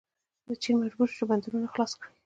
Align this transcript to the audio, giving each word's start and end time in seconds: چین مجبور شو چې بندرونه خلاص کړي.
چین 0.61 0.75
مجبور 0.83 1.07
شو 1.09 1.15
چې 1.19 1.25
بندرونه 1.29 1.67
خلاص 1.73 1.91
کړي. 1.99 2.09